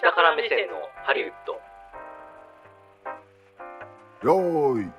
[0.00, 1.54] 下から目線のハリウッド
[4.28, 4.90] よーい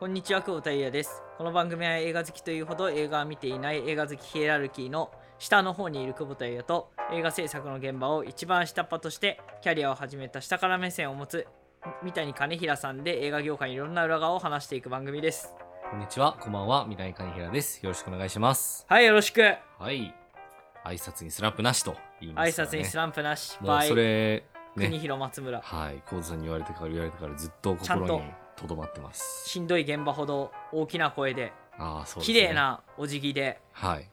[0.00, 1.22] こんにちは、久保田裕也です。
[1.36, 11.46] この番組は映画好きというほど映画は見ていない映画好きヒエラルキーの下の方にいる久保田裕也と映画制作の現場を一番下っ端としてキャリアを始めた下から目線を持つ
[12.02, 15.54] 三谷兼平さんで映画業界にいろんな裏側を話していく番組です。
[15.90, 17.84] こんにちは、こんばんは、三谷兼平です。
[17.84, 18.86] よろしくお願いします。
[18.88, 19.42] はい、よろしく。
[19.42, 20.23] はい。
[20.84, 22.78] 挨拶にスランプなしと言いま挨すから、ね。
[22.78, 24.44] 拶にスランプなし、もうそれ、
[24.76, 24.98] 国ね。
[24.98, 25.60] 広松村。
[25.60, 26.02] はい。
[26.08, 28.22] コーズさんに言われてから言われてからずっと心に
[28.56, 29.48] とどまってます。
[29.48, 32.48] しんどい現場ほど大きな声で、ああ、そうです、綺ね。
[32.48, 32.54] 麗。
[32.54, 34.10] なお辞儀で、はい。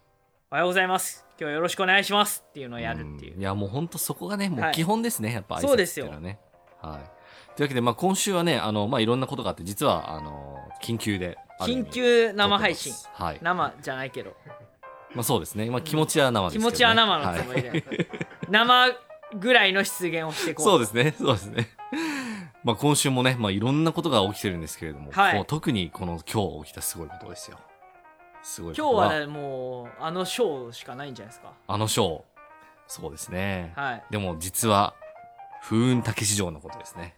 [0.49, 1.25] おはようございます。
[1.31, 3.37] 今日はよろしくお願いしますっていうのをやるっていう。
[3.37, 5.33] んいや、もう本当そこがね、もはいう基本ですね。
[5.33, 6.39] やっぱ挨拶そうですよっていうのはね。
[6.81, 7.55] はい。
[7.55, 11.37] というわけで、まあ今週はね、あの、まあいろんなことがあって、実は、あの、緊急で。
[11.59, 13.39] 緊急生配信はい。
[13.41, 14.35] 生じゃないけど。
[15.15, 15.69] まあそうですね。
[15.69, 16.71] まあ気持ちは生ですけど、ね。
[16.71, 18.07] 気持ちは生のつもりはいで、
[18.49, 18.97] 生
[19.39, 21.69] ぐらいの出現をしていこうそうですね、 そうですね。
[22.63, 27.57] まあ今週もね、まあいろんなことが起きてるんですけれども、はいもう特にこの今日起きたすごいことですよ。
[28.43, 32.21] すごいこと今日はねもうあのショーしかないんじゃないですかあのショー、
[32.87, 33.73] そうですね。
[33.75, 34.93] はいでも実は、
[35.61, 37.15] 風雲竹市場のことですね。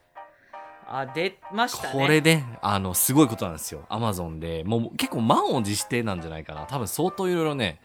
[1.00, 3.86] あ出ましたねこれで、あの、すごいことなんですよ。
[3.90, 6.66] アマゾンで、もう結構満を持してなんじゃないかな。
[6.66, 7.80] 多分相当いろいろね、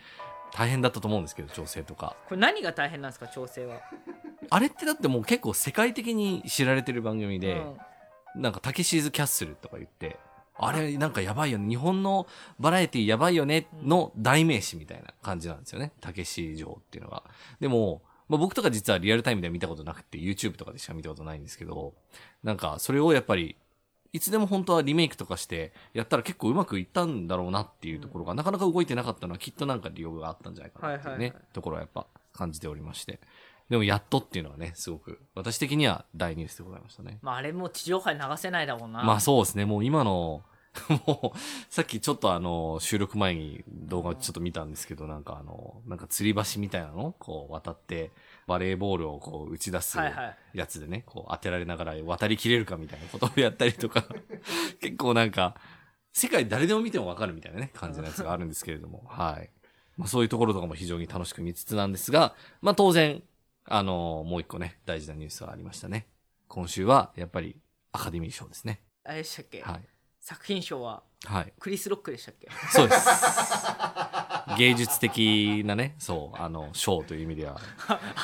[0.52, 2.16] 大変だったと思うんですけど、調整とか。
[2.28, 3.80] これ何が大変なんですか調整は？
[4.50, 7.76] あれってだってもう結構世界的に知られてる番組で、うん
[8.36, 10.18] なんか、タケシーズキャッスルとか言って、
[10.58, 11.66] あれなんかやばいよね。
[11.66, 12.26] 日本の
[12.60, 15.92] バラエティやばいよねの代名詞みたいな感じなんですよね。
[16.00, 17.24] タケシ城っていうのが。
[17.58, 21.94] でも、まあ、僕とか実はリアルタイムでは見たことなくて、YouTube とかでしか見たことないんですけど、
[22.42, 23.56] なんかそれをやっぱり、
[24.12, 33.20] いつでも本当はリメイクとかしてやったら結構うまくいったんだろうなっていうところが、なかなか動いてなかったのはきっとなんか理由があったんじゃないかなっていうね、ところはやっぱ感じておりまして。
[33.68, 37.18] でもやっとっていうのはね、すごく私的には大ニュースでございましたね。
[37.20, 39.66] まああれもう地上波に流せないだもんなまあそうですね。
[39.66, 40.42] もう今の、
[41.06, 47.14] もう、さっきちょっとあの、収録前に動画ちょっと見たんですけど、なんかあの、なんか吊り橋みたいなの？
[47.18, 48.12] こう渡って、
[48.46, 54.04] バレーボールをこう打ち出すはいはいやつでね、こう当てられながら渡りきれるかみたいなことをやったりとか、
[54.80, 55.56] 結構なんか、
[56.12, 59.50] 世界誰でも見てもわかるみたいなね、感じのやつがあるんですけれども、はい。
[59.96, 63.22] まあそういうところとかも非常に楽しく見つつなんですが、まあ当然、
[63.64, 66.08] あの、もう一個ね、大事なニュースがありましたね。
[66.48, 67.60] 今週は、やっぱり、
[67.92, 68.80] アカデミー賞ですね。
[69.04, 69.97] あれでしたっけ、はい。
[70.28, 71.52] 作品賞ははい。
[71.58, 72.48] クリス・ロックでしたっけ？
[72.70, 73.08] そうです。
[74.58, 77.58] 芸術的なね、そう、あの、賞という意味では。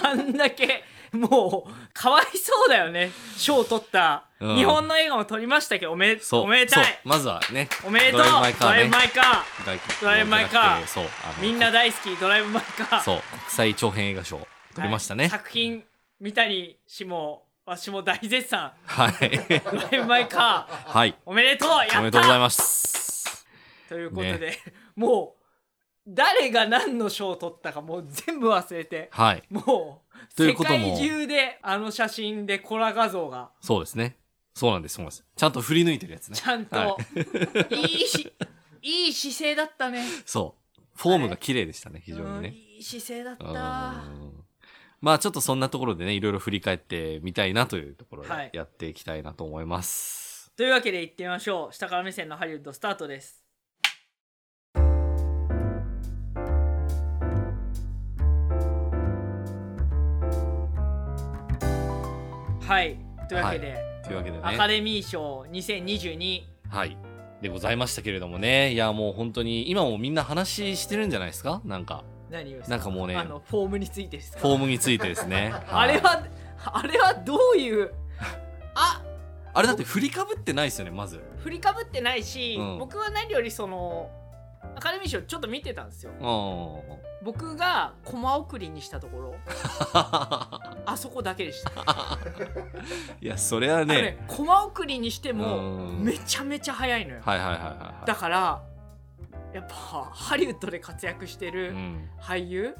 [0.02, 6.42] あんだけもうかわいそうだよね賞を取った、うん日本の映画も取りましたけどおめそう。
[6.42, 11.04] おめでたいまずはね、おめでとうドライブ・マイカーねドライブ・マイカー外ドライブマイカーそう。
[11.40, 15.24] みんな大好きドライブ・マイカーそう、国際長編映画賞、取りましたね。
[15.24, 15.82] はい作品
[16.20, 19.60] 三谷氏も私も大絶賛はい。
[19.70, 21.16] ドライブ・マイカーはい。
[21.24, 23.46] おめでとうおめでとうございます。
[23.88, 24.58] ということで、
[24.96, 25.44] もう
[26.06, 29.42] 誰が何の賞を取ったかもう全部忘れてはい。
[29.48, 30.02] も
[30.38, 34.18] う世界中であの写真でコラ画像がそうですね。
[34.54, 35.24] そうなんです、そうなんです。
[35.34, 36.36] ちゃんと振り抜いてるやつね。
[36.36, 36.96] ちゃんと、、は
[37.70, 38.32] いいし
[38.82, 40.80] いい姿勢だったねそう。
[40.96, 42.50] フォームが綺麗でしたね、非常にうんね。
[42.50, 44.04] いい姿勢だっうんた
[45.04, 50.50] まあちょっとそんなところでね、いろいろ振り返ってみたいなというところはいでやっていきたいなと思います。
[50.56, 53.44] というわけで行ってみましょう下から目線のハリウッドスタートです
[62.66, 62.96] はい
[63.28, 64.42] というわけで、というわけでね。
[64.42, 66.96] アカデミー賞2022はい。
[67.42, 68.72] でございましたけれどもね。
[68.72, 71.60] いや、もう本当に、今もみんな話してるんじゃないですか？
[71.66, 72.04] なんか、
[72.34, 74.40] 何をなんかもうねあのフォームについてですか？
[74.40, 75.54] フォームについてですね。
[75.70, 76.22] あれいは
[76.66, 77.92] あれはどういう？
[78.74, 79.00] あ！
[79.54, 81.22] あれだって振りかぶってないですよね、まず。
[81.38, 82.78] 振りかぶってないし、うん。
[82.78, 84.10] 僕は何よりその
[84.74, 86.10] アカデミー賞ちょっと見てたんですよ。
[86.12, 86.98] うん。
[87.24, 89.34] 僕がコマ送りにしたところ。
[90.86, 91.70] あそこだけでした、
[93.20, 93.94] いや、それはね。
[94.02, 96.02] ねコマ送りにしてもうん。
[96.04, 98.06] めちゃめちゃ速いのよ、はいはいはいはいはい。
[98.06, 98.62] だから
[99.54, 99.74] やっぱ
[100.12, 102.08] ハリウッドで活躍してうるん。
[102.20, 102.74] 俳優？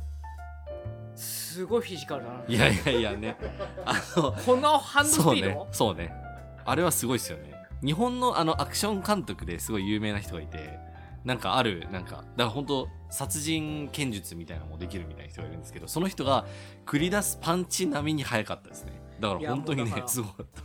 [1.15, 3.37] すごいフィジカルだないやいやいやね。
[3.87, 5.69] あの、このハンドスそうねピード、。
[5.71, 6.13] そうね。
[6.65, 7.55] あれはすごいですよね。
[7.85, 10.81] 日本のあのアクション監督ですごい有名な人がいて、
[11.25, 16.45] なんかある、なんか、だから本当殺人剣術みたいなのもできるみたいな人がいるんですけど、その人が
[16.85, 19.01] 繰り出すパンチ並みに速かったですね。
[19.21, 20.63] だから本当にねすごかった。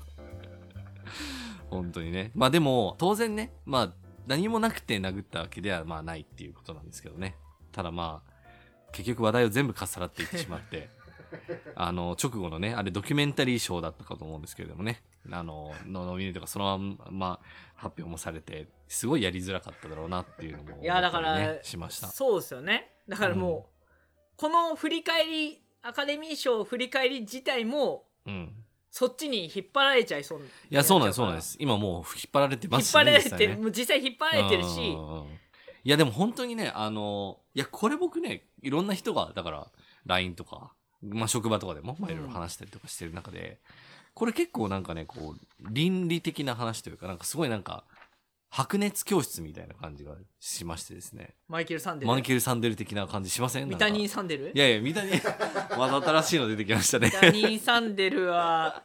[1.70, 2.32] 本当にね。
[2.34, 3.94] まあでも、当然ね、まあ、
[4.30, 7.36] 何もなくて殴ったわけではまあないっていうことなんですけどね。
[7.72, 10.90] ただまあ、結局話題を全部かっさらっていってしまって、
[11.76, 17.40] あの、直後のね、あれドキュメンタリー賞だったかと思うんですけれどもね、あの、のノミネートがそのまま
[17.74, 22.08] 発表もされて、すごいやりづらかっただろうなっていうのも、いやだから、しました。
[22.08, 28.66] そうですよねだからもう、この振り返りアカデミー賞振り返り自体もうん。
[28.92, 30.40] そっちに引っ張られちゃいそう。
[30.40, 31.58] いいや、そうなんです、そうなんです。
[31.60, 33.56] 今もう引っ張られて引っます張られて、ね。
[33.56, 34.80] もう実際引っ張られてるし。
[34.80, 34.84] うん。
[34.84, 35.40] うんうん
[35.84, 39.68] いやでも本当にねあのいやこれ僕ねいろんな人がだから
[40.06, 40.72] LINE とか、
[41.02, 43.60] まあ、職場とかでもまあいろいろ話したりとかしてる中で、
[44.14, 47.84] これ結構なんかねこう倫理的な話というかなんかすごいなんか
[48.50, 51.36] 白熱教室みたいな感じがしましてですね。
[51.48, 52.08] マイケル・サンデル。
[52.08, 53.70] マニケル・サンデル的な感じしません？
[53.70, 54.52] ミタニー・サンデル？
[54.54, 57.08] いやいやミタニーまた新しいの出てきましたね。
[57.08, 58.84] ミタニー・サンデルは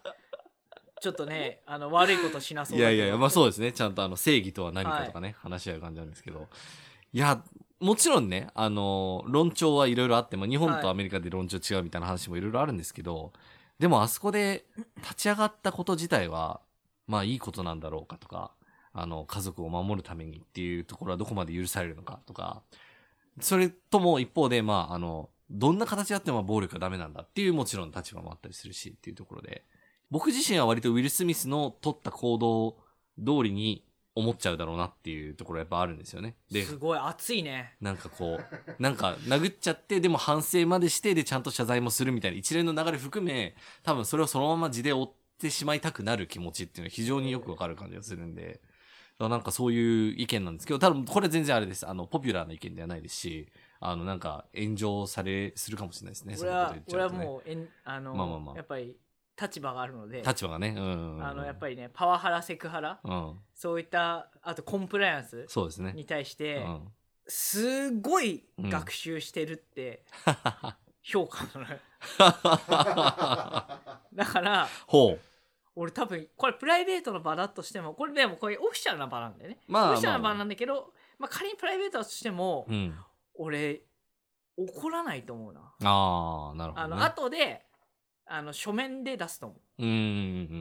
[1.01, 3.73] ちょっとねあの悪いことしなそういやいやいや、まあそうですね。
[3.73, 6.47] ちゃんとあの正義とは何かとかね、話し合う感じなんですけど。
[7.13, 7.43] いや、
[7.81, 13.33] もちろんね、あの、論調はいろいろあって、まあ日本とアメリカで論調違うみたいな話もいろいろあるんですけど、
[13.79, 14.65] でもあそこで
[14.99, 16.61] 立ち上がったこと自体は、
[17.07, 18.51] まあいいことなんだろうかとか、
[18.95, 22.63] あの、家族を守るためにっていうところはどこまで許されるのかとか、
[23.41, 29.65] それとも一方で、まああの、どんな形であっても暴力はダメなんだっていうもちろん立場もあったりするしっていうところで、
[30.11, 32.77] 僕自身は割とウィル・スミスの取った行動
[33.19, 36.37] 通りに思っちゃうだろうなっていうところやっぱあるんですよね。
[36.51, 37.75] で、すごい熱いね。
[37.81, 48.61] なんかこう、なんか殴っちゃって、でも反省までして、でちゃんと謝罪もするみたいな一連の流れ含め、多分それをそのまま地で追ってしまいたくなる気持ちっていうのは非常によくわかる感じがするんで、
[49.19, 51.87] なんかそういう意見なんですけど、多分これ全然あれです。
[51.89, 53.49] あの、ポピュラーな意見ではないですし、
[53.81, 56.37] あの、なんか炎上され、するかもしれないですね。
[56.41, 58.97] 俺はそういうこと俺はもうえんあの、まあまあまあやっぱり
[59.41, 61.25] 立場があるので立場がね、うん。
[61.25, 63.35] あのやっぱりねパワハラセクハラうん。
[63.55, 65.93] そういったあとコンプライアンスそうですね。
[65.95, 66.89] に対して、うん。
[67.27, 70.05] すごいうん学習してるって
[71.03, 71.79] 評価なのよ
[74.15, 75.21] だからほう。
[75.77, 82.95] 俺多分これプライベートの場だとしてもこれでもこれオフィシャルな場なんだよね、まあオフィシャルなまあ場なんだけど、まあ、仮にプライベートだとしても、うん。
[83.37, 83.83] 俺
[84.57, 86.95] 怒らないと思うなああ、なるほど、あね。
[86.95, 87.67] の後で
[88.27, 90.01] あの書面で出すと思ううんうんう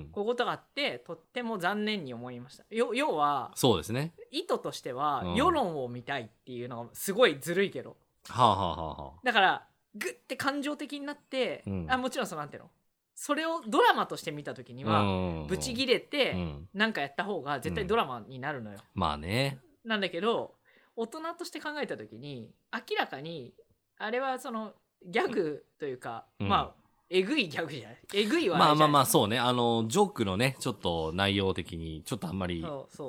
[0.08, 0.10] ん。
[0.12, 4.14] こういうことがあってとっても残念に思いましたよ要はそうですね。
[4.32, 7.96] 意図としてはうん世論を見たいっていうのがすごいずるいけど
[8.30, 9.20] はあはあはあはあ。
[9.24, 12.70] だからグッて感情的になって、うんあもちろんそのなんていうの？
[13.16, 15.06] それをドラマとして見た時には、う
[15.46, 15.48] ん。
[15.48, 16.70] ブチギレて、うん。
[16.74, 19.60] なんかやった方が絶対ドラマになるのよ、まあね。
[19.86, 20.56] なんだけど
[20.96, 23.54] 大人として考えた時に明らかに
[23.98, 24.74] あれはその
[25.06, 26.48] ギャグというか、うん。
[26.48, 27.98] まあえぐいギャグじゃない？
[28.16, 29.38] えぐいはまあまあまあ、うそうね。
[29.38, 32.66] あの、ジョークのね、ちょっと内容的に、ちょっとあんまり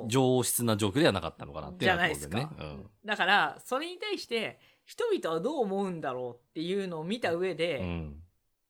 [0.07, 2.49] 上質なジョークではなかったのかなっていうのはじゃないですか。
[2.55, 2.83] 当然ね。
[3.03, 8.21] だからそれに対して人々はどう思うんだろうっていうのを見た上で、うん。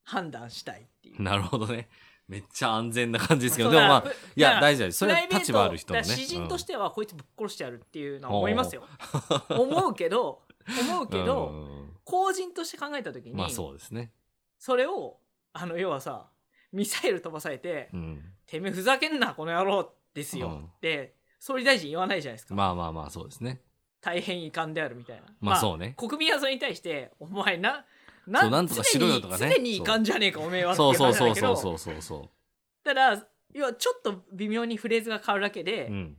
[0.08, 1.25] 判断したいっていううん。
[1.25, 1.90] なるほどね。
[2.28, 4.04] めっちゃ安全な感じですけど、でもまあ、
[4.36, 4.92] いや、大事だよ。
[4.92, 6.06] それは立場ある人のね。
[6.06, 8.84] 詩人としてはこいつぶっ殺してやるっていうのは思いますよ、
[9.50, 10.42] 思うけど
[10.81, 11.54] 思うけうんど、
[12.04, 14.12] 公人として考えた時に、まあそうですね。
[14.57, 15.19] それを
[15.54, 16.28] あの要はさ
[16.72, 18.31] ミサイル飛ばされてうん。
[18.48, 23.62] 「てめえふざけんなこの野郎」ですよ、うんって総理大臣言わないじゃないですか、まあまあまあ、そうですね。
[24.01, 27.86] 大変遺憾であるみたいなまあそうね国民はそれに対して「お前な
[28.25, 32.29] そうなんとかしろよとかね常に常に遺憾じゃねえかおめえは」ってそうそうそう話なんだけどそうそうそうそ
[32.84, 35.91] ただ要はちょっと微妙にフレーズが変わるだけで、う。
[35.91, 36.17] うん。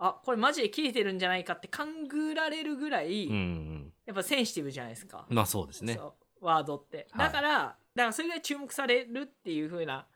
[0.00, 3.92] あこれマジで切れてるんじゃないかって勘ぐられるぐらい、うんうん。
[4.06, 5.94] やっぱセンシティブじゃないですか、まあそうですね。
[5.94, 10.06] そうワードってはいだから、だからそれぐらい注目されるっていう風な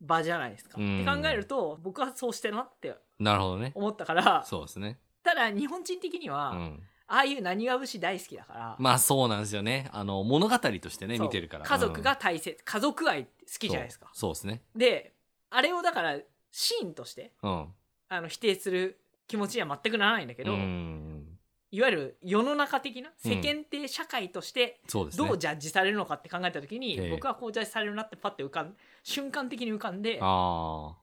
[0.00, 3.72] 場じゃないですか、うんって考えると僕はそうしてるなってなるほどね。
[3.74, 4.98] 思ったからそうですね。
[5.22, 6.82] ただ日本人的にうは、ん。
[7.12, 9.90] ああいう何が節大好きだから、まあそうなんですよね。
[9.92, 11.64] あの、物語としてね、そう見てるから。
[11.64, 14.62] 家族が大切、家族愛好きじゃないですかそうそうですね。
[14.76, 15.12] で
[15.50, 16.16] あれをだから
[16.52, 17.66] シーンとしてうん。
[18.08, 21.38] あの否定する気持ちには全くならないんだけど、うん。
[21.72, 25.26] いわゆる世の中的なうん世間体社会としてそうですね。
[25.26, 30.94] どうジャッジされるのかって考えた時に、ええ僕はこうジャッジされるなってパッて浮かん瞬間的に浮かんであ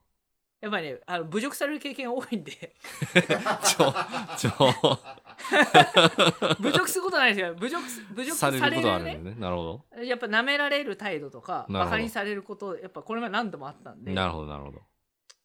[0.60, 2.74] やっぱりねあの侮辱される経験が多いんで
[3.44, 3.60] あ。
[3.64, 3.94] ちょ、
[4.36, 4.98] ちょ、
[6.60, 9.36] 侮辱することはないですよ侮辱す侮辱されることはあるんねでね。
[9.38, 14.04] なるほやっぱ舐められる態度とかバカにされることやっぱこれまで何度もあったんど。
[14.04, 14.80] でなるほど、なるほど。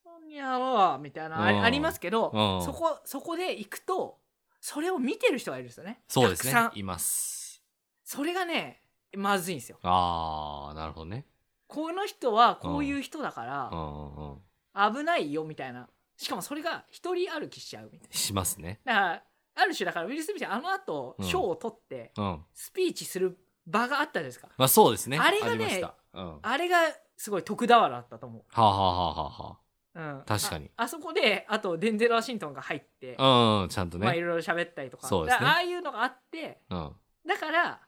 [0.05, 4.19] 何やろうみたいなありますけどうんそこそこで行くと
[4.59, 6.65] それを見てる人がいるんですよねそうですたくさん。
[6.67, 7.61] ねいます。
[8.03, 8.81] それがね
[9.15, 11.27] まずいんですよああ、なるほどね。
[11.67, 14.41] この人はこういう人だから、うんうんうん。
[14.73, 15.87] 危ないよみたいな
[16.17, 18.79] しかもそれが一人歩きしちゃうみたいしますね。
[18.85, 19.23] なだから
[19.55, 22.45] ある種だからウィル・スミスはあの後うん賞を取ってうん。
[22.53, 25.17] スピーチする場があったじゃないですか、まあそうですね。
[25.17, 26.27] あれがねりましたうん。
[26.33, 26.77] はあれが
[27.17, 29.57] すごい徳俵だったと思あ、はあはあは
[29.95, 34.05] う、うん、確かにああそこであとデンゼル・ワシントンが入って、あはあ、うん、ちゃんとね。
[34.05, 36.91] まあいろいろ喋ったりとかそうですねああいうのがあってうん。
[37.27, 37.79] だから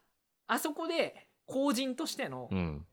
[0.47, 2.85] あそこで公人としての、うん。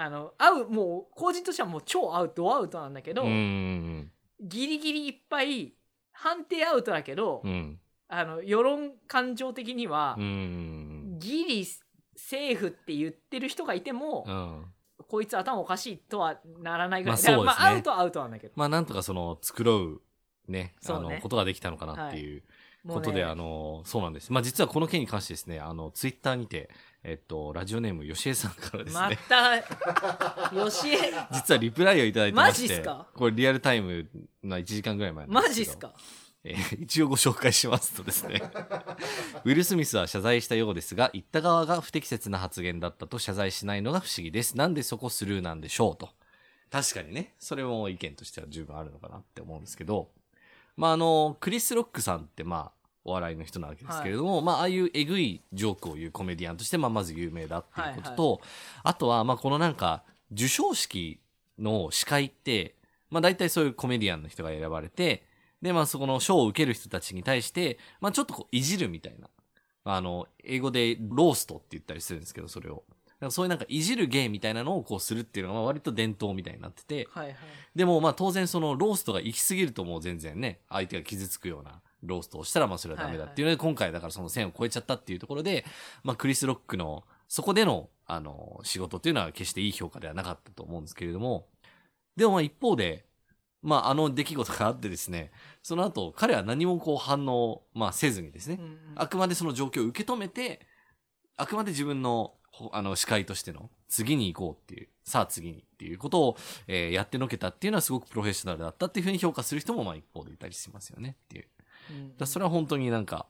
[0.00, 3.28] あの会うもう公人としてはもう超アウトアウトなんだけど、ギ
[4.40, 5.74] リギリいっぱい
[6.12, 7.50] 判定アウトだけど、うん。
[7.50, 7.80] うん。
[8.10, 11.66] あの世論感情的にはギリ
[12.16, 14.34] セーフって言ってる人がいても、うん。
[14.34, 14.64] うん。
[15.08, 20.00] こいつ頭おかしいとはならないぐらい、まあそうですねまあアウトはアウトなんだけどまあなんとかその繕う
[20.46, 22.42] ね、ねの、ことができたのかなっていう
[22.84, 24.32] もうねことで、あの、そうなんです。
[24.32, 26.70] まあ実はこの件に関してですね、あの、ツイッターにて、
[27.04, 33.06] えっと、ラジオネーム、よしえさんからですまね、たよしえ実はリプライをいただいてまして、マジっすか？
[33.14, 34.08] これリアルタイム
[34.42, 35.88] な1時間ぐらい前なんですけど。
[35.88, 36.28] マジっすか？
[36.44, 38.40] えー一応ご紹介しますとですね。
[39.44, 44.56] ウィル・スミスは謝罪したようですが言った側が不適切な発言だったと謝罪しないのが不思議です。
[44.56, 46.10] なんでそこスルーなんでしょうと。
[46.70, 47.34] 確かにね。
[47.38, 50.10] それも意見としては十分あるのかなって思うんですけど。
[50.76, 52.77] まああのクリス・ロックさんってまあ
[53.08, 58.40] お笑いの人なわけですけれども、まあああいうえぐいジョークを言うコメディアンとして、まあ、まず有名だっていうことと、
[58.82, 61.20] あとはまあこのなんか授賞式
[61.58, 62.76] の司会って、
[63.10, 65.24] まあ大体そういうコメディアンの人が選ばれて、
[65.62, 69.28] で、まあそこの賞を受ける人たちに対して、まあちょっとこういじるみたいな。
[69.84, 72.84] あの、英語でローストって言ったりするんですけど、それを。
[73.30, 77.36] そういうなんかいじる芸みたいなのをこうするっていうのがまあ割と伝統みたいになってて、はいはい
[77.74, 85.64] でもまあ当然そのローストが行き過ぎるともう全然ね、相手が傷つくようなローストをしたらまあそれはダメだっていうので、今回だからその線を越えちゃったっていうところで、
[86.02, 91.46] まあクリス・ロックのそこでのあの仕事っていうのは決していい評価ではなかったと思うんですけれども、
[92.16, 93.04] でもまあ一方で、
[93.62, 95.30] まああの出来事があってですね、
[95.62, 98.60] その後彼は何もこう反応、まあせずにですね
[98.96, 100.60] あくまでその状況を受け止めて、
[101.36, 106.36] あくまで自分の、ほあの、司会としての、次に行こうっていう、さあ次にっていうことを、
[106.66, 111.48] えーやってのけたっていうのはすごくプロフェッショナルだったっていうふうに評価する人も、まあ一方でいたりしますよねっていう。
[111.90, 113.26] うんだそれは本当になんか、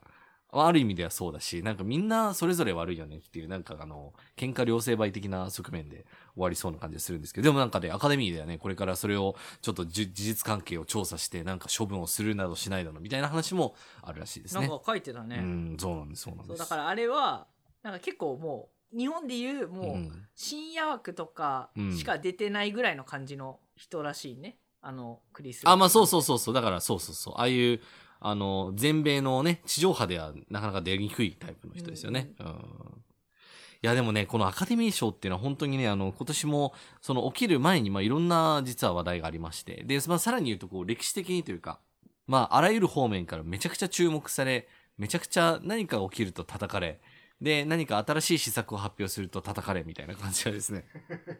[0.53, 14.67] まあある意味ではそうだし、なんかみんなそれぞれ悪いよねっていう、なんかあの、喧嘩両成敗的な側面で終わりそうな感じがするんですけど、でもなんかね、アカデミーではね、これからそれをちょっとじ事実関係を調査して、なんか処分をするなどしないだのみたいな話もあるらしいですね。
[14.67, 16.49] なんか書いてたね、うん、そうなんです、そうなんです。
[16.49, 17.47] そうだからあれは
[17.83, 26.55] なんか結構もう日本でいうもう、うん深夜枠とかしか出てないぐらいの感じの人らしいね、あのクリスあ、まあそうそうそうそう。
[26.55, 27.35] だからそうそうそう。
[27.37, 27.81] ああいう、
[28.20, 32.32] あの、全米のね、地上波ではなかなか出にくいタイプの人ですよね。
[32.40, 32.46] うん。
[33.80, 39.84] いや、でもね、このアカデミー賞っていうのは本当にね、あの、今年も、その起きる前に、まあいろんな実は話題がありまして。
[39.84, 41.78] で、まあさらに言うと、こう、歴史的にというか、
[42.26, 47.00] まああらゆる方面からめちゃくちゃ注目され、めちゃくちゃ何か起きると叩かれ、
[47.40, 50.84] で、何か新しい施策を発表すると叩かれみたいな感じがですね、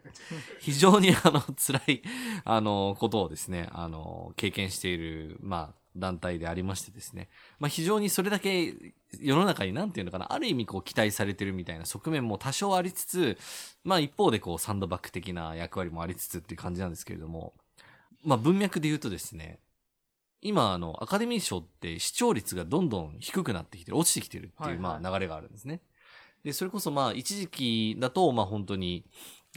[0.61, 2.03] 非常にあの、辛い、
[2.45, 7.29] あの、ことをですね、あの、経験している、まあ、団体でありましてですね、
[7.59, 8.75] まあ非常にそれだけ
[9.21, 13.39] 世の中になんていうのかな、ある意味こう期待されてるみたいな側面も多少ありつつ、
[13.85, 17.55] まあ一方でこうサンドバッグ的な役割もありつつっていう感じなんですけれども、
[18.25, 19.59] まあ文脈で言うとですね、
[20.41, 25.81] 今あのアカデミー賞って視聴率がどんどん低くなってきてる、落ちてきてるってはいいうはいまあ流れがあるんですね。
[26.45, 29.05] で、それこそまあ一時期だとまあ本当に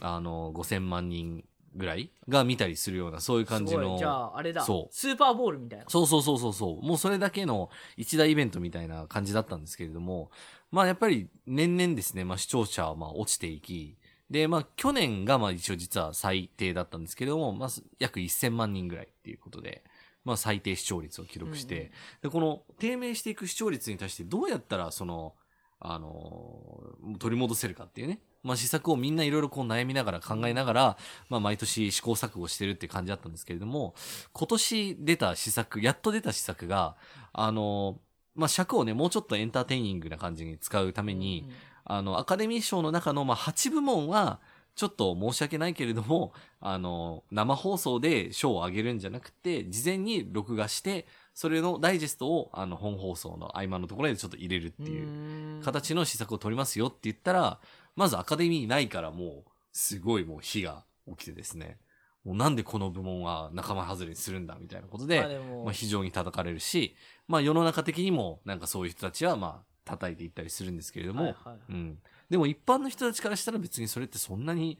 [0.00, 2.10] あの5000万人ぐらい？
[2.28, 4.62] が見たりするようなそういう感じのじゃああれだ。
[4.62, 4.94] そう。
[4.94, 5.84] スーパーボールみたいな。
[5.88, 6.86] そうそうそうそうそう。
[6.86, 10.30] もうそれだけの一大イベントみたいな感じだったんですけれども、
[10.70, 13.96] まあやっぱり年々ですね、まあ視聴者はまあ落ちていき、
[14.30, 19.82] で、まあ去年がまあ一応実は最低だったんですけれども、まあ約1000万人ぐらいっていうことで、
[20.24, 21.90] まあ最低視聴率を記録して、うんうん。
[22.22, 25.34] で、この低迷していく視聴率に対してどうやったらその、
[25.80, 28.20] あのー取り戻せるかっていうね。
[28.42, 30.96] まあ施策をみんないろいろこう悩みながら考えながら、
[31.28, 33.94] まあ毎年試行錯誤してるって感じだったんですけれども、
[34.32, 36.96] 今年出た施策、やっと出た施策が、
[37.32, 41.50] あのーまあ尺をね、もうちょっとエンターテイニングな感じに使うために、
[41.84, 44.40] あの、アカデミー賞の中の、まあ、8部門は、
[44.74, 57.58] ちょっと申し訳ないけれども、あの、生放送で賞をあげるんじゃなくて、事前に録画して、それのダイジェストを、あの、本放送の合間のところでちょっと入れるっていうう形の施策を取りますよって言ったら、
[57.96, 61.78] まずアカデミーないからもう、すごいもう火が起きてですね、
[62.24, 66.94] もうなんでこの部門は仲間外れにするんだみたいなことで、まあでもまあ、非常に叩かれるし、
[67.26, 71.98] まあ世の中的にもなんかそういう人たちはまあ叩いていったりするんですけれども、はいはいうん。
[72.30, 74.78] でも一般の人たちからしたら別にそれってそんなに、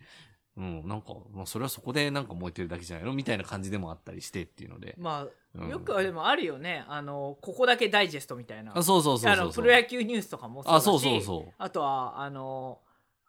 [0.57, 4.95] うん、なんか、まあそれはそこでなんか燃えてるだけじゃないのみたいな感じでもあったりしてっていうので。
[4.99, 9.43] まあうんよくはでもあるよねあのここだけダイジェストみたいなあ、そうそうそうそうそう。
[9.43, 11.53] あのプロ野球ニュースとかもそうだしあ、そうそうそう。
[11.59, 12.79] あとはあの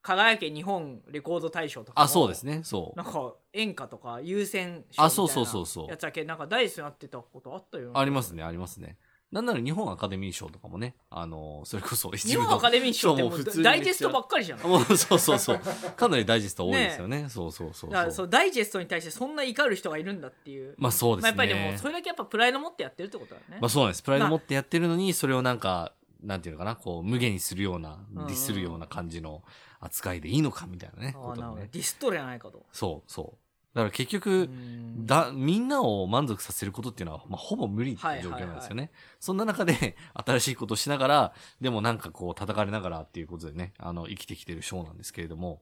[0.04, 2.60] 輝け日本レコード大賞とかもあそうですね。
[2.64, 2.98] そう。
[2.98, 8.98] なんか演歌とか優先賞あそうみたいなそうそうそうやつだけなんかダイスになってたことあったよなありますねありますね。
[9.32, 10.94] なんなら日本アカデミー賞とかもね。
[11.10, 14.60] あのそれこそ 日本アカデミー賞ってもうダイジェストばっかりじゃん。
[14.60, 15.60] だもうそうそうそう。
[15.96, 17.28] かなりダイジェスト多いですよね。
[17.30, 20.76] そうそうそうからそそううダイジェストに対してそんな怒る人がいるんだっていう。
[20.78, 24.04] まあそうですね、まあ、やっぱりでもそれだけやっぱプライド持ってやってるってことだよね、まあそうなんです。
[24.04, 28.28] プライド持ってやってるのにそれをなんかなんていうのかなこう無限にするようなうん。
[28.28, 29.42] ディスるような感じの
[29.84, 31.62] 扱いでいいのかみたいなねああなるほど。
[31.62, 32.66] ディストレやないかと。
[32.72, 33.38] そうそう。
[33.74, 35.06] だから結う局ん。
[35.06, 45.62] だみんなを満足させることっていうのは、まあ、ほぼ無理っていう状況なんですよね、そんな中で 新しいことをしながらでもなんかこう叩かれながらっていうことでねあの生きてきてるショーなんですけれども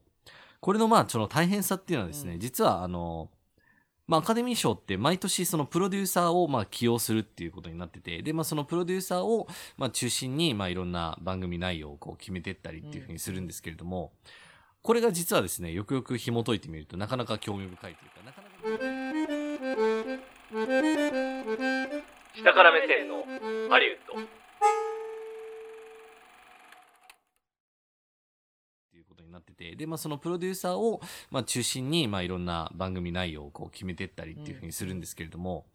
[0.60, 2.40] これのまあその大変さっていうのはですね、うん。
[2.40, 3.30] 実はあの
[4.12, 14.12] まあ、アカデミー賞って毎年そのプロデューサーをまあ起用するっていうことになってて、で、まあそのプロデューサーをまあ中心にまあいろんな番組内容をこう決めてったりっていうふうにするんですけれども、
[14.82, 18.52] これが実はですね、よくよく紐解いてみるとなかなか興味深いというか、なかなか。
[22.36, 23.24] 下から目線の
[23.70, 24.24] ハリウッドっ
[28.90, 35.66] ていうことになってて、で、まあそのプロデューサーをまあ中心にまあいろんな番組内容をこう決めていったりっていうふうにするんですけれども、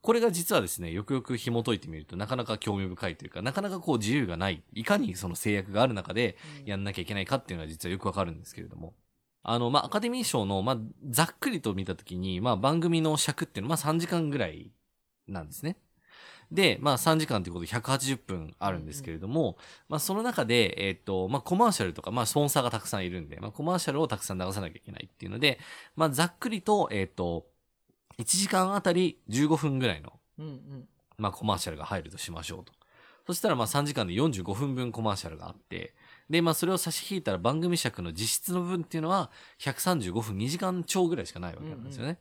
[0.00, 8.94] これが実はですね、よくよく紐解いてみるとなかなか興味深いというか、なかなかこう自由がない、いかにその制約がある中でやんなきゃいけないかっていうのは実はよくわかるんですけれども。
[9.42, 10.78] あの、まあ、アカデミー賞の、まあ、
[11.08, 14.70] ざっくりと見たときに、まあ、番組の尺っていうのは、まあ、3時間ぐらい
[15.26, 15.76] なんですね。
[16.50, 19.56] で、まあ、3時間ということで180分あるんですけれども、
[19.88, 25.58] まあ、その中で、えっ、と、まあ、コマーシャルとか、まあ、スポンサーがたくさんいるんで、まあ、コマーシャルをたくさん流さなきゃいけないっていうので、
[25.96, 27.46] まあ、ざっくりと、えっ、と、
[28.18, 30.88] 1時間あたり15分ぐらいの、うんうん
[31.18, 32.72] まあ、コマーシャルが入るとしましょうと。
[33.26, 35.94] そしたら、まあ、3時間で45分分コマーシャルがあって、
[36.30, 42.18] で、まあ、それを差し引いたら番組尺の実質の分っていうのは、135分2時間超ぐらいしかないわけなんですよね。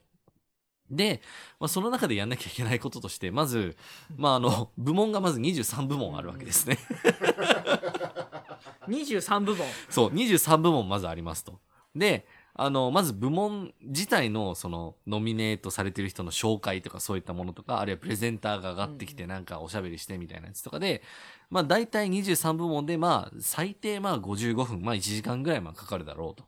[0.89, 1.21] で、
[1.59, 3.75] まあ、その中でやんなきゃいけないこととして、まず、
[4.15, 6.77] まあ、あの、部門がまず23部門あるわけですね。
[8.87, 11.59] 23部門そう、23部門まずありますと。
[11.95, 12.25] で、
[12.59, 21.03] あの、まず部門自体の、その、ノミネートされてる人の紹介とかそういったものとか、あるいはプレゼンターが上がってきてなんかおしゃべりしてみたいなやつとかで、
[21.51, 26.45] まあ大体23部門で、まあ最低まあ55分、まあ1時間ぐらいまあかかるだろうと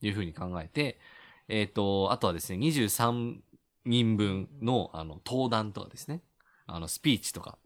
[0.00, 0.98] いうふうに考えて、
[1.48, 3.40] えっ、と、あとはですね、23
[3.84, 6.22] 人分の、あの、登壇とかですね、
[6.66, 7.58] あの、スピーチとか、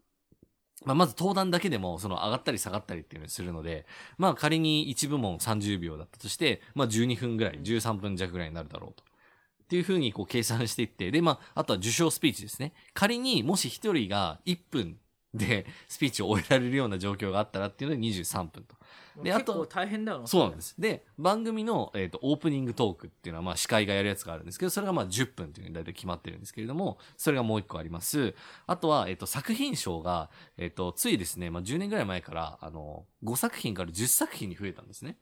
[0.83, 3.85] まあ、まず登壇だけでも、その上がったり下がったりっていうのをするので、
[4.17, 9.03] まあ仮に1部門30秒だったとして、まあ12分ぐらい、13分弱ぐらいになるだろうと。
[9.63, 12.73] っていうふうにこう計算していって、で、まあ、あとは受賞スピーチですね。
[12.93, 14.97] 仮にもし1人が1分
[15.33, 18.75] でスピーチを終えられるような状況があったらっていうので23分と。
[19.23, 20.75] であと大変だよなそうなんです。
[20.79, 28.35] で、番組の、えー、とオープニングトークっていうのは、まあ、司会がやるやつがあるんですけど、それがまあ10分というふうに大体決まってるんですけれども、それがもう一個あります。
[28.67, 35.17] あとは、えっ、と、作品賞が、えっ、と、ついですね、まあ、10年ぐらい前から、あの、5作品から10作品に増えたんですね。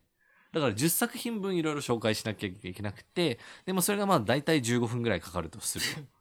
[0.52, 6.13] だから10作品分いろいろ紹介しなきゃいけなくて、でもそれがまあ大体15分ぐらいかかるとすると。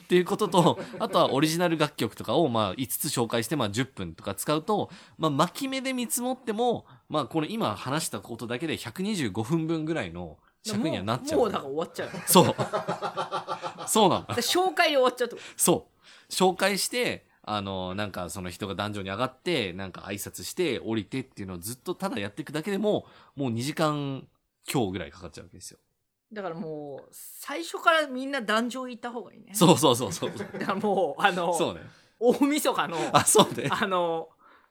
[0.00, 11.38] っていうことと、あとはオリジナル楽曲とかをまあ5つ紹介してまあ10分とか使うと、まあ巻き目で見積もっても、まあこの今話したことだけで125分分ぐらいの尺にはなっちゃう。
[11.40, 13.88] もうもうだから終わっちゃうそう。
[13.88, 14.26] そうなの。
[14.34, 16.32] で紹介で終わっちゃうとそう。
[16.32, 24.26] 紹介して、あの、なんかその人が壇上に上がって、なんか挨拶して降りてっていうのをずっとただやっていくだけでも、もう2時間
[24.70, 25.78] 今日ぐらいかかっちゃうわけですよ。
[26.32, 30.30] だからもう最初からみんな壇上行った方がいいねそうそうそうそう。
[30.30, 31.80] だからもうあのそうね。
[32.20, 33.68] 大晦日のあ、そうね。
[33.70, 34.28] あの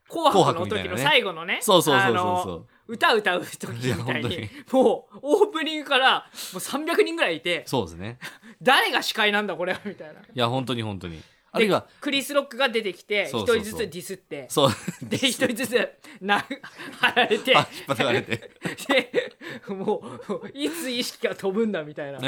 [0.10, 2.68] 紅白の時の最後のねそうそうそうそうそう。
[2.88, 8.20] 歌歌う時みたいにもうオープニングからもう300人ぐらいいてそうですね。
[8.62, 11.22] 誰が司会なんだこれはみたいないや、本当に本当に。
[11.58, 13.60] あるいでは、クリス・ロックが出てきて一そうそうそう。
[13.60, 14.48] 人ずつディスって。
[14.50, 14.72] そう。
[15.04, 15.90] で一人ずつ
[16.22, 16.46] な
[17.00, 17.56] 貼られて。
[17.56, 18.52] あ引っ張られて。
[18.88, 20.04] でも
[20.44, 22.20] ういつ意識が飛ぶんだみたいな。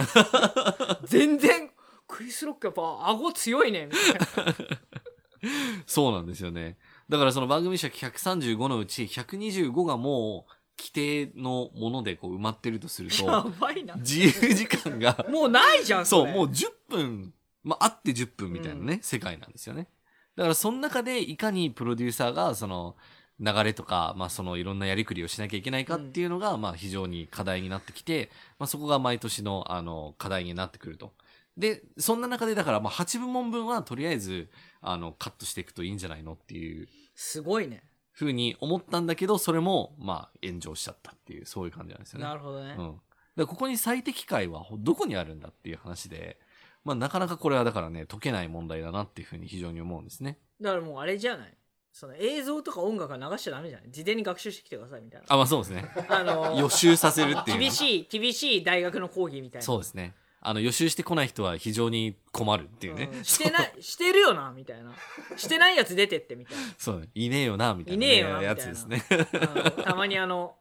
[1.04, 1.72] 全然
[2.08, 4.56] クリス・ロックやっぱ顎強いねみたいな。
[5.86, 6.78] そうなんですよね。
[7.08, 13.96] だからその番組尺135のうち125がもう規定のものでこう埋まってるとするやと、ばいな。
[13.96, 19.88] 自由時間がもうないじゃんそう、れもう10分、まあ、あって10分みたいなね、世界なんですよね。
[20.36, 22.96] だから、その中でいかにプロデューサーが、その、
[23.40, 31.14] 流れとか、まあ、そのいろんなやりくりをしなきゃいけないかっていうのが、まあ、非常に課題になってきて、まあ、そこが毎年の、あの、課題になってくると。
[31.58, 34.50] で、そんな中で、だから、まあ、8部門分は、とりあえず、
[34.82, 42.26] あの、カットしていくといいんじゃないのっていうすごいねふうに思ったんだけど、それも、まあ、炎上しちゃったっていう、そういう感じなんですよね。
[42.26, 42.76] なるほどね、
[43.38, 43.48] うん。
[43.48, 46.38] ここに最適解はほどこにあるんだっていう話で、
[46.86, 50.38] まあ、なかなかこれはだからね、解けない問題だなっていうふうに非常に思うんですね。
[50.62, 51.54] だからもうあれじゃない？
[51.92, 53.92] その映像とか音楽は流しちゃダメじゃない？
[53.92, 55.86] 事前に学習してきてくださいみたいなあ、まあそうですね。
[56.08, 57.64] あの予習させるっていうね。
[57.64, 60.14] 厳しい厳しい大学の講義みたいなそうですね。
[60.42, 63.10] あの、予習してこない人は非常に困るっていうね。
[63.14, 64.94] うんしてない してるよなみたいな
[65.36, 67.00] してないやつ出てってみたいなそう。
[67.02, 67.10] ね。
[67.14, 69.04] いねえよな、みたいな、いねえよなやつですね。
[69.12, 70.56] うんたまにあの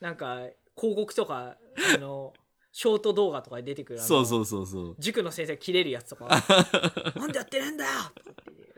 [0.00, 0.36] なんか
[0.78, 1.56] 広告とか
[1.94, 2.32] あの
[2.72, 4.96] ショート動画とかで出てくるそうそうそうそう。
[4.98, 6.28] 塾の先生が切れるやつとか
[7.16, 7.90] なんでやってねえんだよ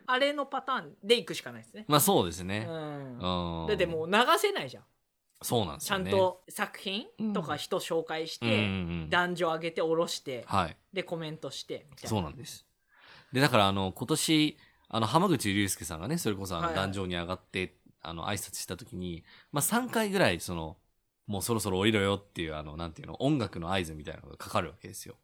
[0.06, 2.64] あれのパターンでいくしかないですね、まあそうですうね。
[2.64, 3.66] んうん。
[3.68, 4.84] だってもう流せないじゃん
[5.42, 6.10] そうなんですよね。
[6.10, 10.76] ちゃんと作品とか人紹介して、うん、男女上げて下ろして、はい。
[10.92, 12.66] でコメントしてみたいなそうなんです。
[13.32, 14.56] で、だからあの、今年、
[14.88, 20.76] あの、浜口竜介さんがね、それこそあの、はいはい壇上に上がって、あの、挨拶した時に、まあ3回ぐらい、その、
[21.32, 25.16] もうそろそろ降りろよっていう、あの、なんていうの、音楽の合図みたいなのがかかるわけですよ。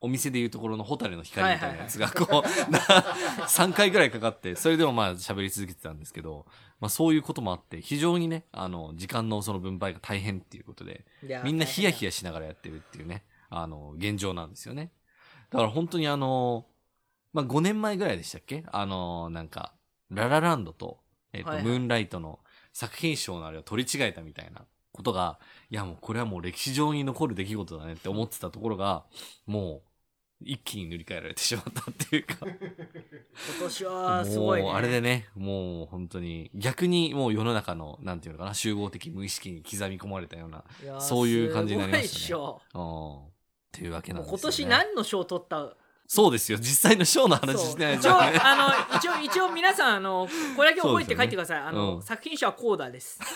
[0.00, 6.46] お店でいうところのホタルの光みたいなやつが、こう、な3回ぐらいかかって、それでもまあ喋り続けてたんですけど、
[6.80, 11.04] まあそういうこともあって、非常にね、あの、時間のその分配が大変っていうことで、
[11.44, 14.90] みんなヒヤヒヤヤしながらやってるっていうね、あの、現状なんですよね。
[15.50, 16.66] だから本当にあの、
[17.32, 18.64] まあ、5年前ぐらいでしたっけ？
[18.72, 19.72] あの、なんか、
[20.10, 20.98] ララランドと、
[21.32, 22.40] えっ、と、ムーンライトの
[22.72, 25.38] 作品賞のあれを取り違えたみたいなことが、
[25.70, 29.04] いやもうこれはもう歴史上に残る出来事だねって思ってたところが、
[29.46, 29.88] もう、
[30.44, 32.34] 一気に塗り替えられてしまったっていうか。
[32.40, 32.50] 今
[33.60, 40.64] 年はすごいねもうあれでね、もう本当に、逆にもう世の中の、なんていうのかな、集合的無意識に刻み込まれたような、
[41.00, 43.26] そういう感じになりましたねっしょうん。
[43.26, 43.30] っ
[43.70, 44.40] ていうわけなんですよ、ね。
[44.42, 45.76] 今年何の賞取った？
[46.08, 46.58] そうですよ。
[46.58, 48.38] 実際のショーの話してないじゃんね。
[48.42, 53.18] あの一応一応皆さんあのこれだけ覚えて帰ってください、あの、うん作品賞はコーダです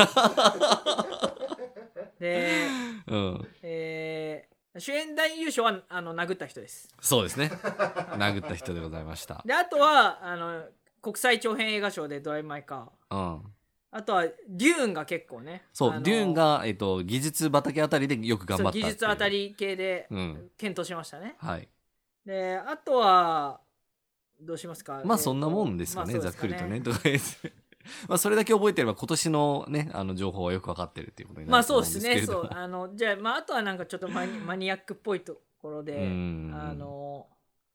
[2.26, 2.66] で、
[3.06, 3.48] うん。
[3.62, 7.50] えー主演男優賞はあの殴った人ですそうですね。
[8.18, 9.42] 殴った人でございました。
[9.46, 10.64] であとはあの
[11.00, 13.42] 国際長編映画賞で「ドライブ・マイ・カーうん。」
[13.90, 20.50] あとはデューンが結構ねそう、デューンが、えっ、と、技術畑あたりでよく頑張った技術あたり系でうん。
[20.58, 21.66] 検討しましたね、はい。
[22.26, 23.60] であとは
[24.38, 25.00] どうしますか？
[25.06, 26.82] まあそんなもんですかね、まあざっくりとね。
[26.82, 27.54] とか言って。
[28.08, 32.42] まあそれだけ覚えてれば今年のね、あの情報はよくわかってるっていうことにまあなるとそう思うんですけれども。
[32.42, 32.54] ですね。
[32.54, 32.62] そう。
[32.62, 36.52] あのじゃあまああとはなんかちょっとマニ マニアックっぽいところでうん。
[36.54, 37.26] あの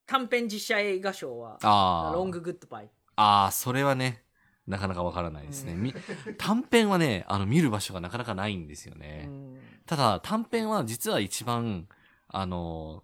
[0.06, 2.14] 短編実写映画賞はああ。
[2.14, 2.90] ロンググッドバイ。
[3.16, 4.24] ああ、それはね、
[4.68, 5.76] なかなかわからないですね。
[5.76, 5.94] み
[6.38, 9.26] 短編はね、あの見る場所がなかなかないんですよね。
[9.28, 9.60] うん。
[9.86, 11.88] ただ短編は実は一番
[12.28, 13.04] あの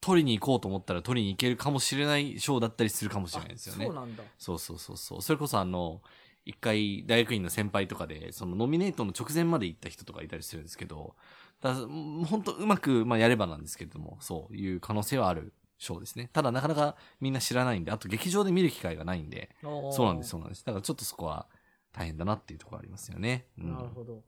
[0.00, 3.86] 取りに行こうと思ったら取りに行けるかもしれない賞だったりするかもしれないですよね。
[3.86, 4.22] そうなんだ。
[4.38, 5.22] そうそうそうそう。
[5.22, 6.02] それこそあの
[6.44, 11.14] 一回大学院の先輩とかでそのノミネートの直前まで行った人とかいたりするんですけど
[11.60, 16.30] だ本当うまく、まあ、やればなんですけれどもそういう可能性はある賞ですね。
[16.32, 20.64] ただなかなかみんな知らないんであと劇場で見る機会がないんでそうなんですそうなんです。
[20.64, 21.46] だからちょっとそこは
[21.92, 23.72] 大変だなっていうところありますよね、うん。
[23.72, 24.22] なるほど。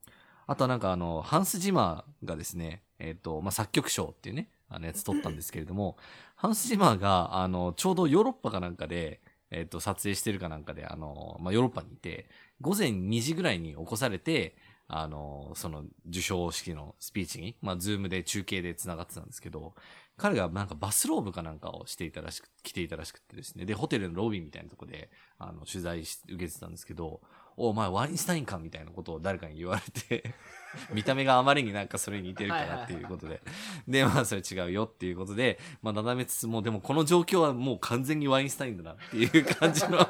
[0.47, 5.97] あとはなんかあの、ハンス・ジマーがですね、えっ、と、まあ、作曲賞っていうね、あのやつ取ったんですけれども、
[6.37, 12.29] ハンス・ジマーが、あの、ちょうどヨーロッパかなんかで、えっ、と、撮影してるかなんかで、あの、まあ、ヨーロッパにいて、
[12.61, 14.57] 午前2時ぐらいに起こされて、
[14.89, 19.75] あの、その、授賞式のスピーチに、まあ、ズームで中継で繋がってたんですけど、
[20.17, 27.21] 彼がなんかバスローブかなんかをしていたらしく、着ていたらしくてですね、で、ホテルのロビーみたいなとこで、あの、取材し受けてたんですけど、
[27.57, 30.35] お前ワインスタインかみたいなことを誰かに言われて、
[30.93, 33.41] 見た目があまりになんかそれに似てるからっていうことで。
[33.89, 39.99] で、まあそれ違うよっていうことで、まあなだめつつも、でもこの状況はもう完全にワインスタインだなっていう感じの、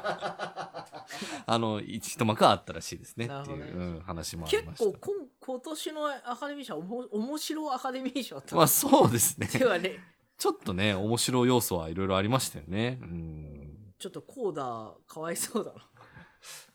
[1.45, 4.99] あの、一一幕はあったらしいですねっていう、ねうん話もあり結ました。
[4.99, 9.47] 構今今年のアカデミー賞おも面白アカデミー賞とまあそうですね。
[9.47, 9.99] ではね
[10.37, 12.99] ちょっとね、面白い要素はいろいろありましたよね。
[13.01, 13.93] うん。
[13.97, 15.79] ちょっとコーダかわいそうだな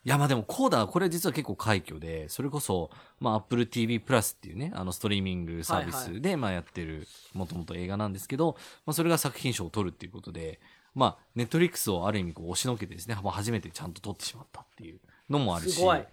[0.04, 10.60] いや、まあでも、コーダー、これ実は結構快挙で、それこそ、まあ、Apple TV プラスっていうね、あの、ストリーミングサービスで、まあ、やってる、もともと映画なんですけど、まあ、それが作品賞を取るっていうことで、
[10.94, 16.04] まあ、ネットリックスをある意味こう押しのけてですね、まあ初めてちゃんと取ってしまったっていうのもあるし、すごい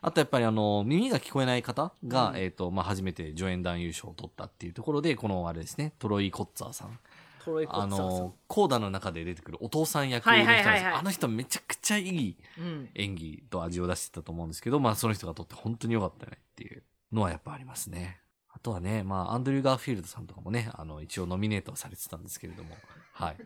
[0.00, 6.98] あとやっぱりあの、耳が聞こえない方が、うんえっ、と、まあ、初めて助演男優賞を取ったっていうところで、このあれですね、トロイ・コッツァーさん。
[7.68, 16.82] あの、コーダの中で出てくるお父さん役の人なんですはいはいあの人めちゃくちゃいいうん演技と味を出してたと思うんですけど、まあその人がとって本当に良かったねっていう
[17.12, 18.20] のはやっぱありますね。
[18.50, 22.76] あとはね、まあアンドリュー・ガーフィールドさんとかもね、あの一応ノミネートはされてたんですけれども、
[23.12, 23.36] はい。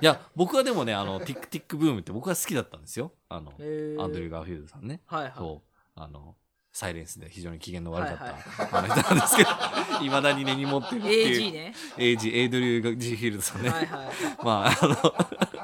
[0.00, 3.12] いや、僕はでもね、あの、ティックティックブームって僕は好きだったんですよ。
[3.28, 5.00] あの、アンドリュー・ガーフィールドさんね。
[5.06, 6.00] はいはいそう。
[6.00, 6.34] あの、
[6.78, 8.34] サイレンスで非常に機嫌の悪かった、はい
[8.72, 9.50] あの人なんですけど、
[10.06, 11.50] いまだに根に持ってるっていう。
[11.50, 13.68] AG ね AG、エイドリュー・ジーフィールドさんね。
[13.68, 14.08] はいはい
[14.44, 14.96] まあ、あの、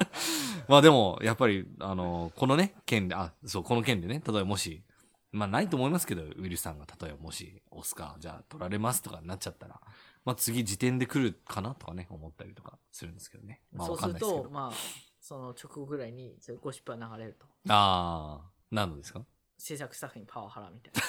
[0.66, 4.83] まあでも、やっぱり、あの、このね、件で、あ、そう、この件でね、例えばもし、
[5.31, 9.81] まあないと思いますけど、ウィルさんが例えばもし、オスカー、じゃあ取られますとかになっちゃったら、
[10.24, 13.61] まあ次時点で来るかなとかね、思ったりとかするんですけどね。
[13.72, 14.18] まあわそうする。
[14.20, 14.72] とまあ
[15.20, 19.24] その直後ぐらいにゴシップが流れるとああ、何のですか？
[19.59, 20.95] 制作スタッフにパワハラみたい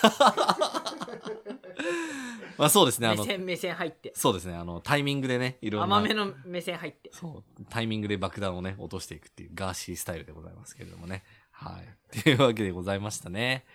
[2.57, 5.97] まあそうですね、あの、な目線目線入ってそうですね、あの、タイミングでね、いろんな。
[5.97, 11.23] 甘めの目線入ってそう、タイミングで爆弾をね、落としていくっていうガーシースタイルでございますけれどもね。
[11.51, 11.87] はい。
[12.23, 13.65] というわけでございましたね。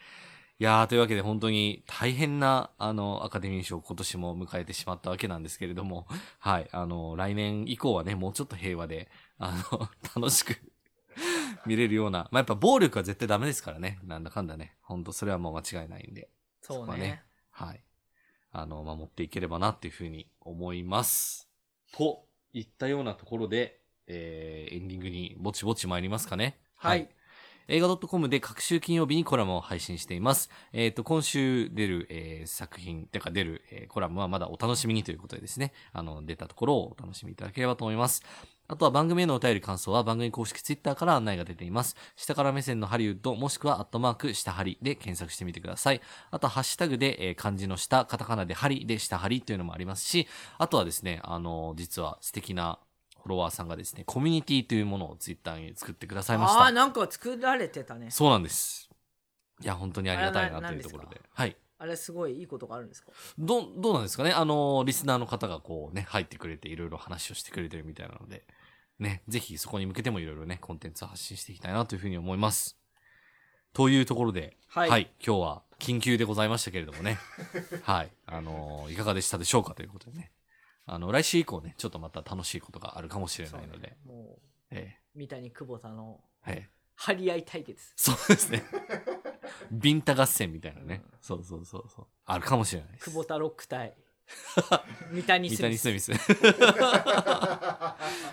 [0.58, 6.06] いやー、というわけで本当に大変な、あの、アカデミー賞今年も迎えてしまったわけなんですけれども、
[6.38, 6.68] はい。
[6.72, 10.60] あの、来年以降はね、もうちょっと平和で、あの、楽しく
[11.66, 13.98] 見れるような、まあ、やっぱ暴力は絶対ダメですからね。
[14.04, 14.76] なんだかんだね。
[14.82, 16.30] 本当それはもう間違いないんで。
[16.62, 17.82] そうねこはねはい。
[18.52, 21.48] あの、守っていければなっていうふうに思います。
[21.92, 26.58] といったようなところで、えー、エンディングにぼちぼち参りますかね。
[26.74, 27.08] はい。
[27.68, 30.50] 映画 .com で各週金曜日にコラムを配信しています。
[30.72, 38.24] えっ、と、今週出る、えー作品、てか出る、えーコラムはまだお楽しみにということでですね、あの、出たところをお楽しみいただければと思います。
[38.70, 41.96] あとは番組へのお便り感想は番組公式ツイッターから案内が出ています。
[42.14, 46.00] 下から目線のハリウッド、もしくはアットマーク下ハリで検索してみてください。
[46.30, 52.78] あとはハッシュタグで、えー漢字の下、カタカナでハリで下ハリというのもありますし、あとはですね、あの、実は素敵な
[53.16, 56.60] フォロワーさんがですね、コミュニティというものをツイッターに作ってくださいました。
[56.60, 58.88] ああなんか作られてたねそうなんです。
[59.60, 61.20] いや、本当にありがたいなというところで。
[61.34, 61.56] はい。
[61.82, 63.10] あれすごいいいことがあるんですか？
[63.36, 64.30] ど、どうなんですかね？
[64.32, 68.44] あの、リスナーの方がこうね、入ってくれていろいろ話をしてくれてるみたいなので、
[69.00, 72.76] ね、ぜひそこに向けてもいろいろね、コンテンツを発信していきたいなというふうに思います。
[73.72, 77.18] というところで、はい今日は緊急でございましたけれどもね、
[77.82, 80.32] はい、あのいかがでしたでしょうかということでね、
[80.86, 88.62] あの、来週以降ね、ちょっとまた楽しいことがあるかもしれないので、もうえ三谷久保田のえええ張り合い対決そうですね。
[89.72, 91.02] ビンタ合戦みたいなね。
[91.22, 92.06] そうそうそうそう。
[92.26, 93.04] あるかもしれないです。
[93.06, 93.94] 久保田ロック対
[95.10, 96.12] 三谷三スミスミス。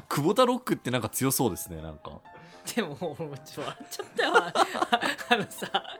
[0.10, 2.12] 久保田ロックってなんか強そうですね、なんか。
[2.76, 4.54] でも俺もちょっと笑っちゃったよあ
[5.30, 5.98] あのさ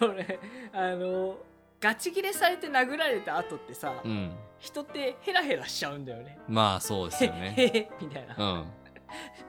[0.00, 0.40] 俺
[0.72, 1.36] あの
[1.80, 4.36] ガチ切れされて殴られた後ってさ、うん。
[4.58, 7.54] 人ってヘラヘラしちゃうんだよねまあそうですへよね。
[7.56, 8.66] へへみたいな、っうん。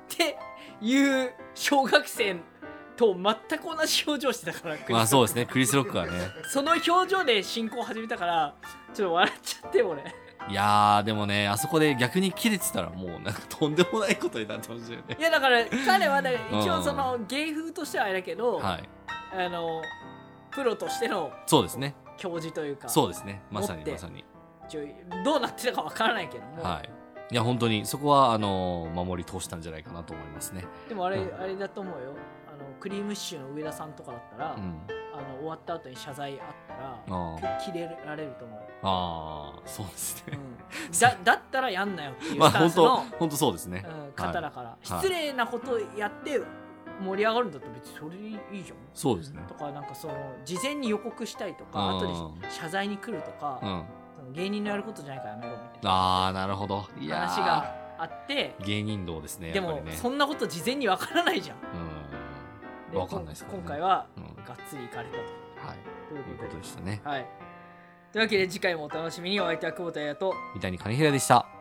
[0.09, 0.37] て
[0.81, 2.35] いう小学生
[2.95, 6.11] と全く同じ表情してたからまあそうですねね、クリス・ロックはね。
[6.49, 8.55] その表情で進行を始めたから
[8.93, 10.03] ちょっと笑っちゃって俺
[10.49, 15.21] いやー、でもね、あそこで逆に切れてたらもうなんかとんでもないことになってましたよねい。
[15.21, 18.89] やだから彼はだから一うん応その芸風としてはあれだけど、はい。
[19.35, 19.81] あの
[20.51, 21.95] プロとしてのそうですね。
[22.17, 23.41] 教授というかそうですね。
[23.49, 24.23] まさにまさに。
[25.25, 26.89] どうなってたかわからないけども、はい。
[27.31, 30.65] いや、本当に、そこは、あのー守り通したんじゃないかなと思いますね。
[30.87, 32.13] でもあれ、うんあれだと思うよ
[32.53, 34.81] あのクリームシチューの上田さんとかだったら、うん。
[35.15, 40.39] あの終わった後に謝罪あったら切れられると思う、あー、そうですね。
[40.87, 43.85] うん、だだったらやんなよっていうまあ本当スタンスの、本当そうですね。
[43.87, 46.41] うん、方だから、い失礼なことやって
[46.99, 49.43] 盛り上がるんだったら別にそれでいいじゃんそうですね。
[49.47, 53.67] とかなんかその事前に予告したりとかうん後で謝罪に来るとか、う
[54.31, 54.33] ん。
[54.33, 56.87] 芸人のやることじゃないからやめろみたいなあー、なるほど。
[56.97, 59.51] 話があって芸人道ですね。
[59.51, 59.79] でも。
[59.91, 61.92] そんなこと事前にわからないじゃんうん。
[62.93, 63.47] でわかんないですね。
[63.51, 64.23] 今回はうん。
[64.45, 65.23] がっつり行かれたと。
[65.67, 65.77] はい。
[66.09, 67.01] ということでしたね。
[67.03, 67.25] はい。
[68.11, 69.39] というわけで次回もお楽しみに。
[69.41, 70.33] お相手は久保田彩と。
[70.53, 71.52] 三谷兼平でした。